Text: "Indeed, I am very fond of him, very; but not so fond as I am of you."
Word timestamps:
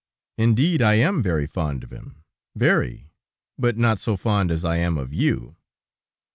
"Indeed, 0.39 0.81
I 0.81 0.95
am 0.95 1.21
very 1.21 1.45
fond 1.45 1.83
of 1.83 1.93
him, 1.93 2.23
very; 2.55 3.11
but 3.59 3.77
not 3.77 3.99
so 3.99 4.17
fond 4.17 4.49
as 4.49 4.65
I 4.65 4.77
am 4.77 4.97
of 4.97 5.13
you." 5.13 5.57